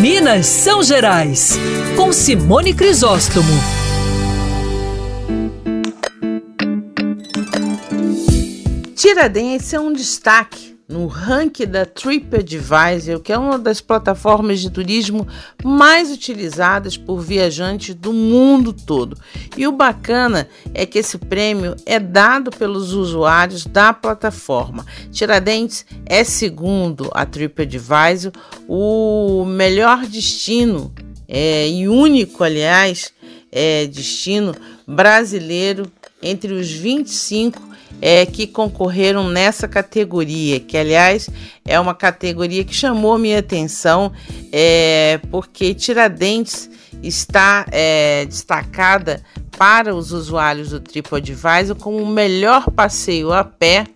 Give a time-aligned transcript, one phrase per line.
[0.00, 1.58] Minas São Gerais,
[1.96, 3.50] com Simone Crisóstomo.
[8.94, 15.28] Tiradentes é um destaque no ranking da TripAdvisor, que é uma das plataformas de turismo
[15.62, 19.18] mais utilizadas por viajantes do mundo todo.
[19.54, 24.86] E o bacana é que esse prêmio é dado pelos usuários da plataforma.
[25.12, 28.32] Tiradentes é, segundo a TripAdvisor,
[28.66, 30.90] o melhor destino
[31.28, 33.12] é, e único, aliás,
[33.52, 34.54] é, destino
[34.86, 35.90] brasileiro
[36.22, 37.68] entre os 25
[38.00, 41.28] é, que concorreram nessa categoria, que aliás
[41.64, 44.12] é uma categoria que chamou minha atenção,
[44.52, 46.70] é, porque Tiradentes
[47.02, 49.22] está é, destacada
[49.56, 53.86] para os usuários do TripAdvisor como o melhor passeio a pé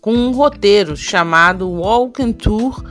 [0.00, 2.82] com um roteiro chamado Walk and Tour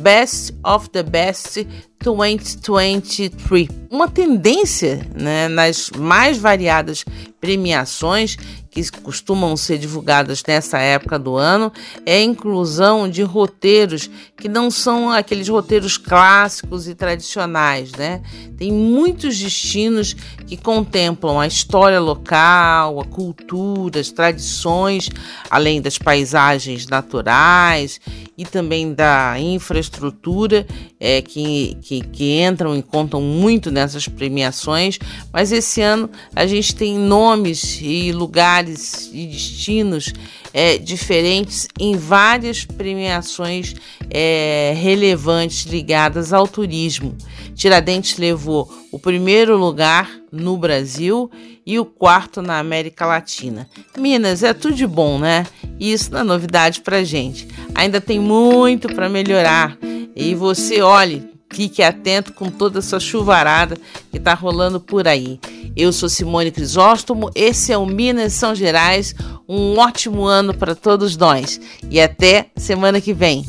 [0.00, 1.66] Best of the Best
[2.00, 3.68] 2023.
[3.90, 7.04] Uma tendência né, nas mais variadas
[7.40, 8.36] premiações
[8.70, 11.72] que costumam ser divulgadas nessa época do ano
[12.04, 18.22] é a inclusão de roteiros que não são aqueles roteiros clássicos e tradicionais, né?
[18.56, 20.14] Tem muitos destinos
[20.46, 25.08] que contemplam a história local, a cultura, as tradições,
[25.50, 28.00] além das paisagens naturais
[28.36, 30.66] e também da infraestrutura
[31.00, 34.98] é, que, que, que entram e contam muito nessas premiações.
[35.32, 40.12] Mas esse ano a gente tem nomes e lugares e destinos
[40.52, 43.74] é, diferentes em várias premiações
[44.10, 47.16] é, relevantes ligadas ao turismo.
[47.54, 51.30] Tiradentes levou o primeiro lugar no Brasil
[51.66, 53.68] e o quarto na América Latina.
[53.96, 55.46] Minas é tudo de bom, né?
[55.78, 57.48] Isso não é novidade para gente.
[57.74, 59.76] Ainda tem muito para melhorar.
[60.14, 63.76] E você, olhe, fique atento com toda essa chuvarada
[64.10, 65.40] que está rolando por aí.
[65.76, 69.14] Eu sou Simone Crisóstomo, esse é o Minas São Gerais.
[69.48, 71.60] Um ótimo ano para todos nós
[71.90, 73.44] e até semana que vem.